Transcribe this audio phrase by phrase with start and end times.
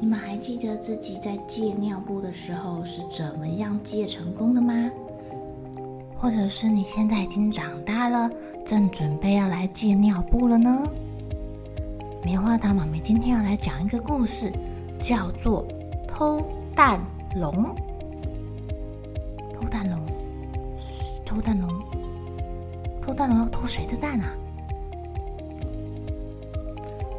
[0.00, 4.72] 你们还记得自己在戒尿布的时候是怎么样戒成功的吗？
[6.16, 8.30] 或者是你现在已经长大了，
[8.64, 10.88] 正准备要来戒尿布了呢？
[12.24, 14.52] 棉花糖妈咪今天要来讲一个故事，
[15.00, 15.66] 叫做
[16.06, 16.40] 《偷
[16.76, 17.00] 蛋
[17.34, 17.52] 龙》。
[19.60, 20.00] 偷蛋龙，
[21.26, 21.68] 偷蛋龙，
[23.02, 24.32] 偷蛋龙要偷谁的蛋啊？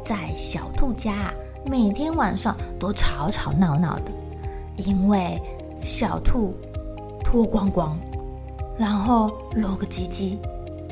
[0.02, 1.30] 在小兔家。
[1.64, 4.12] 每天晚上都吵吵闹闹的，
[4.76, 5.40] 因为
[5.80, 6.54] 小兔
[7.22, 7.98] 脱光光，
[8.78, 10.38] 然后露个鸡鸡，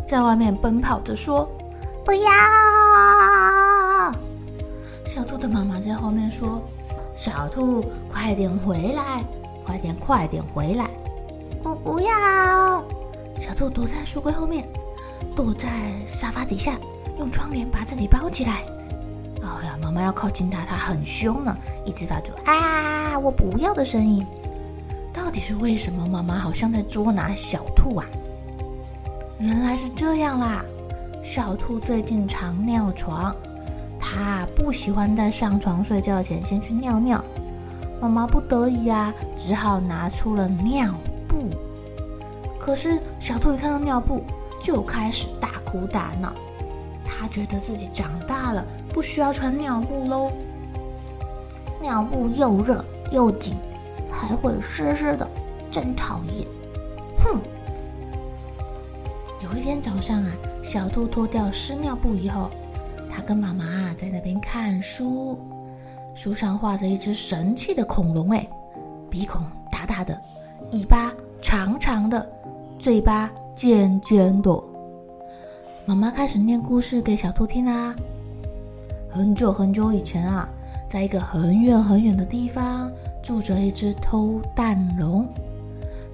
[0.07, 1.49] 在外面奔跑着说
[2.05, 2.31] ：“不要！”
[5.09, 6.63] 小兔的妈妈在后面说
[7.17, 9.25] ：“小兔，快点回来，
[9.65, 10.89] 快点，快点回来！”
[11.65, 12.83] 我不要。
[13.41, 14.69] 小兔躲在书柜后面，
[15.35, 15.69] 躲在
[16.07, 16.79] 沙发底下，
[17.19, 18.63] 用窗帘把自己包起来。
[19.61, 24.27] 哎呀，妈妈要靠近它，它很凶呢，一直发出啊，我不要的声音。
[25.13, 26.07] 到底是为什么？
[26.07, 28.07] 妈妈好像在捉拿小兔啊？
[29.39, 30.65] 原来是这样啦。
[31.23, 33.35] 小兔最近常尿床，
[33.99, 37.23] 它不喜欢在上床睡觉前先去尿尿。
[38.01, 40.95] 妈妈不得已啊，只好拿出了尿
[41.27, 41.49] 布。
[42.59, 44.23] 可是小兔一看到尿布，
[44.63, 46.33] 就开始大哭大闹。
[47.05, 48.65] 它觉得自己长大了。
[48.99, 50.33] 不需要穿尿布喽，
[51.81, 53.55] 尿布又热又紧，
[54.11, 55.25] 还会湿湿的，
[55.71, 56.45] 真讨厌！
[57.23, 57.39] 哼！
[59.41, 60.33] 有一天早上啊，
[60.65, 62.51] 小兔脱掉湿尿布以后，
[63.09, 65.39] 它跟妈妈啊在那边看书，
[66.17, 68.45] 书上画着一只神气的恐龙，哎，
[69.09, 70.21] 鼻孔大大的，
[70.73, 72.29] 尾巴长长的，
[72.81, 74.61] 嘴巴尖尖的。
[75.87, 77.95] 妈妈开始念故事给小兔听啦。
[79.11, 80.49] 很久很久以前啊，
[80.89, 82.91] 在一个很远很远的地方，
[83.23, 85.27] 住着一只偷蛋龙。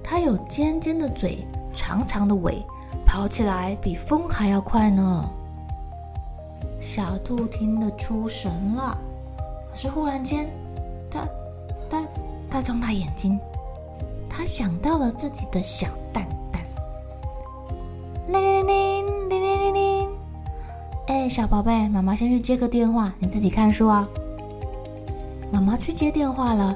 [0.03, 2.63] 它有尖尖的嘴，长长的尾，
[3.05, 5.29] 跑起来比风还要快呢。
[6.79, 8.97] 小兔听得出神了，
[9.71, 10.47] 可是忽然间，
[11.09, 11.27] 它、
[11.89, 12.03] 它、
[12.49, 13.39] 它睁大眼睛，
[14.29, 16.61] 它想到了自己的小蛋蛋。
[18.27, 18.94] 铃铃铃，
[21.07, 24.09] 哎，小宝贝，妈妈先去接个电话，你自己看书啊。
[25.51, 26.75] 妈妈去接电话了。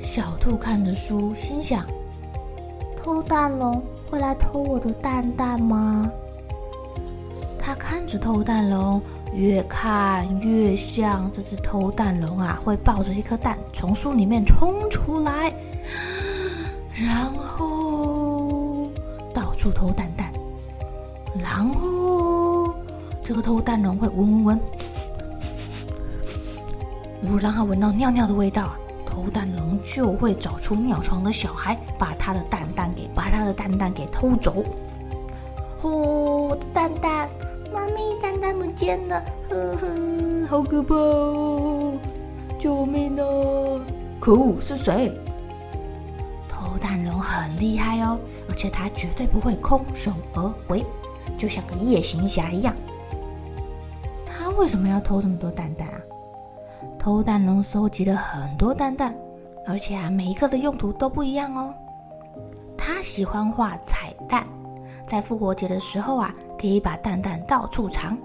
[0.00, 1.86] 小兔看着书，心想：
[2.96, 6.10] 偷蛋龙会来偷我的蛋蛋吗？
[7.60, 9.00] 他看着偷蛋龙，
[9.32, 15.54] 越看越像这只偷蛋龙啊，会抱着一颗蛋从书里面冲出来，
[16.92, 18.88] 然后
[19.32, 20.32] 到处偷蛋蛋，
[21.38, 21.99] 然后。
[23.30, 24.60] 这个偷蛋龙会闻闻闻，
[27.22, 28.74] 如果让它闻到尿尿的味道，
[29.06, 34.64] 偷蛋龙就会找出尿床的小孩，把他的蛋蛋给把他的蛋蛋给偷走。
[35.82, 37.30] 哦，我的蛋蛋，
[37.72, 41.92] 妈咪，蛋蛋不见了，呵呵，好可怕哦！
[42.58, 43.22] 救命啊！
[44.18, 45.16] 可恶，是谁？
[46.48, 48.18] 偷蛋龙很厉害哦，
[48.48, 50.84] 而且它绝对不会空手而回，
[51.38, 52.74] 就像个夜行侠一样。
[54.60, 55.96] 为什么要偷这么多蛋蛋啊？
[56.98, 59.16] 偷蛋龙收集了很多蛋蛋，
[59.66, 61.72] 而且啊，每一颗的用途都不一样哦。
[62.76, 64.46] 他喜欢画彩蛋，
[65.06, 68.18] 在复活节的时候啊，可以把蛋蛋到处藏。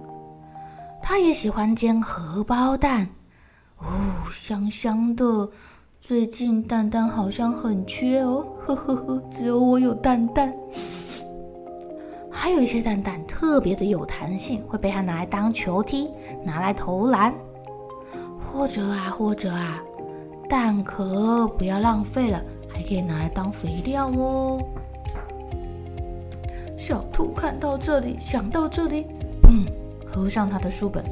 [1.01, 3.07] 他也喜欢煎荷包蛋，
[3.77, 3.85] 哦，
[4.29, 5.49] 香香的。
[6.01, 10.53] 最近蛋蛋好像很缺哦，呵呵呵，只有我有蛋蛋。
[12.45, 16.11] 还有一些蛋蛋特别的有弹性，会被它拿来当球踢，
[16.43, 17.33] 拿来投篮，
[18.39, 19.81] 或者啊，或者啊，
[20.47, 22.39] 蛋壳不要浪费了，
[22.69, 24.61] 还可以拿来当肥料哦。
[26.77, 29.07] 小兔看到这里，想到这里，
[29.41, 29.65] 砰，
[30.05, 31.03] 合上他的书本，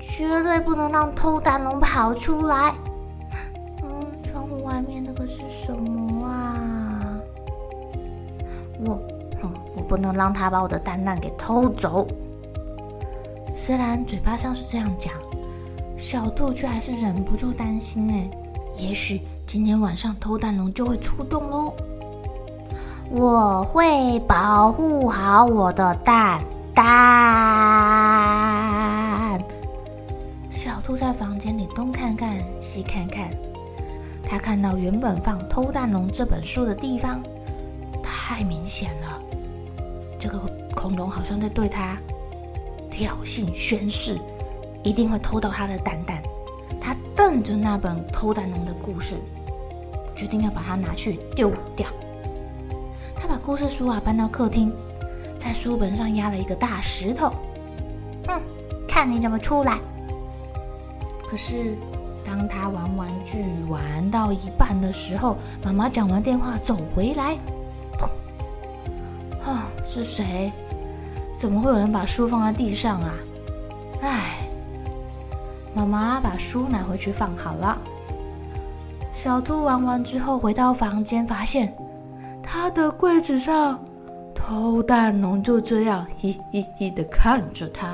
[0.00, 2.74] 绝对不能让偷蛋龙跑出来。
[3.84, 7.16] 嗯，窗户外面那个是什么啊？
[8.84, 9.00] 我
[9.90, 12.06] 不能让他把我的蛋蛋给偷走。
[13.56, 15.12] 虽然嘴巴上是这样讲，
[15.98, 18.30] 小兔却还是忍不住担心哎，
[18.78, 21.74] 也许今天晚上偷蛋龙就会出动喽。
[23.10, 26.40] 我会保护好我的蛋
[26.72, 26.86] 蛋。
[30.52, 33.28] 小兔在房间里东看看西看看，
[34.22, 37.20] 他看到原本放《偷蛋龙》这本书的地方，
[38.04, 39.19] 太明显了，
[40.20, 40.38] 这个
[40.76, 41.96] 恐龙好像在对他。
[42.90, 44.18] 挑衅宣誓，
[44.82, 46.22] 一定会偷到他的蛋蛋。
[46.80, 49.16] 他瞪着那本偷蛋龙的故事，
[50.14, 51.88] 决定要把它拿去丢掉。
[53.14, 54.70] 他把故事书啊搬到客厅，
[55.38, 57.32] 在书本上压了一个大石头。
[58.28, 58.38] 嗯，
[58.86, 59.78] 看你怎么出来。
[61.26, 61.76] 可是，
[62.24, 67.38] 当他玩玩具玩到一半的时候，妈妈讲完电话走回来。
[69.90, 70.52] 啊，是谁？
[71.36, 73.12] 怎么会有人把书放在地上啊？
[74.02, 74.48] 唉，
[75.74, 77.76] 妈妈把书拿回去放好了。
[79.12, 81.74] 小兔玩完之后回到房间，发现
[82.40, 83.78] 他的柜子上
[84.32, 87.88] 偷蛋龙就这样嘿嘿嘿的看着他。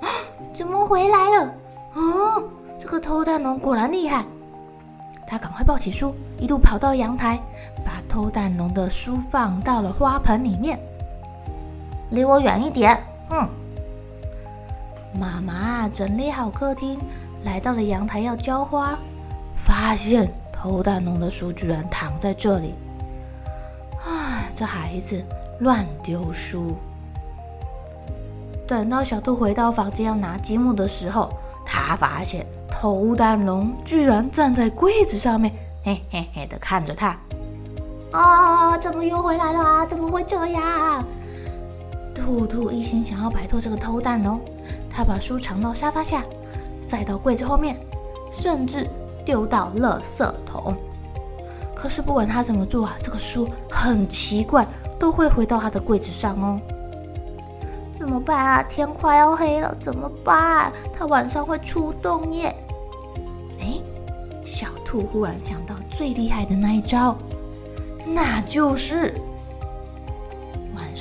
[0.00, 0.08] 啊，
[0.54, 1.54] 怎么回来了？
[1.94, 2.42] 哦，
[2.78, 4.24] 这个偷蛋龙果然厉害。
[5.26, 7.38] 他赶快抱起书，一路跑到阳台，
[7.84, 10.78] 把偷蛋龙的书放到了花盆里面。
[12.12, 13.02] 离我远一点！
[13.30, 13.48] 嗯，
[15.18, 16.98] 妈妈整理好客厅，
[17.42, 18.98] 来到了阳台要浇花，
[19.56, 22.74] 发现偷蛋龙的书居然躺在这里。
[24.06, 25.24] 唉，这孩子
[25.60, 26.76] 乱丢书。
[28.66, 31.32] 等到小兔回到房间要拿积木的时候，
[31.64, 35.50] 他发现偷蛋龙居然站在柜子上面，
[35.82, 37.16] 嘿嘿嘿的看着他。
[38.12, 39.86] 啊，怎么又回来了？
[39.86, 41.02] 怎么会这样？
[42.14, 44.40] 兔兔一心想要摆脱这个偷蛋龙，
[44.90, 46.22] 他把书藏到沙发下，
[46.86, 47.76] 再到柜子后面，
[48.30, 48.88] 甚至
[49.24, 50.74] 丢到垃圾桶。
[51.74, 54.66] 可是不管他怎么做啊，这个书很奇怪，
[54.98, 56.60] 都会回到他的柜子上哦。
[57.98, 58.62] 怎么办啊？
[58.62, 60.72] 天快要黑了，怎么办？
[60.96, 62.54] 他晚上会出动耶！
[63.60, 63.80] 哎，
[64.44, 67.16] 小兔忽然想到最厉害的那一招，
[68.06, 69.14] 那就是。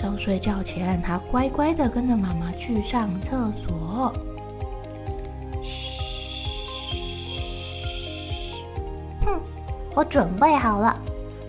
[0.01, 4.11] 上睡觉前，他乖乖的跟着妈妈去上厕所。
[5.61, 7.05] 嘘，
[9.23, 9.39] 哼，
[9.93, 10.97] 我准备好了，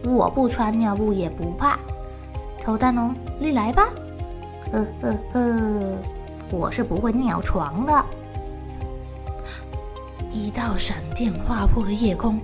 [0.04, 1.78] 我不穿尿布也不怕。
[2.60, 3.88] 偷蛋龙，你来吧。
[4.70, 5.96] 呵呵呵，
[6.50, 8.04] 我是不会尿床的。
[10.30, 12.38] 一道闪电划破了夜空，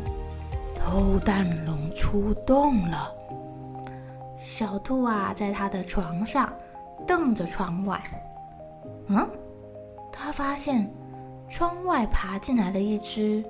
[0.74, 3.12] 偷蛋龙出动了。
[4.48, 6.50] 小兔啊，在他的床上
[7.06, 8.02] 瞪着窗外。
[9.08, 9.28] 嗯，
[10.10, 10.90] 他发现
[11.50, 13.44] 窗外爬进来了一只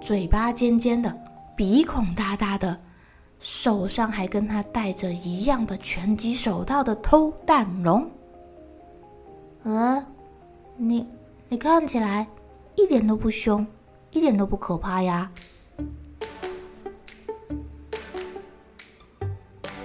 [0.00, 1.16] 嘴巴尖尖的、
[1.54, 2.76] 鼻孔大大的、
[3.38, 8.10] 手上还跟他戴着一样的拳击手套的偷蛋龙。
[9.62, 10.04] 呃，
[10.76, 11.06] 你
[11.48, 12.26] 你看起来
[12.74, 13.64] 一点都不凶，
[14.10, 15.30] 一点都不可怕呀。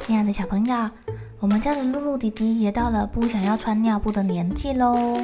[0.06, 0.92] 亲爱的小朋友，
[1.40, 5.20] 我们家的露露弟弟也到了不想要穿尿布的年纪喽。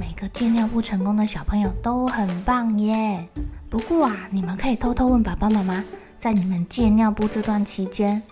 [0.00, 3.28] 每个戒尿布成功的小朋友都很棒耶。
[3.68, 5.84] 不过啊，你们可以偷偷问爸爸妈妈，
[6.16, 8.22] 在你们戒尿布这段期间，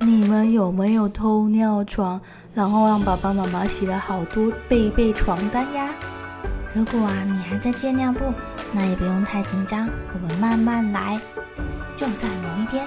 [0.00, 2.20] 你们有没有偷尿床，
[2.52, 5.94] 然后让爸爸妈妈洗了好多被被床单呀？
[6.74, 8.20] 如果啊，你还在戒尿布，
[8.70, 11.18] 那也不用太紧张，我们慢慢来。
[11.96, 12.86] 就在某一天。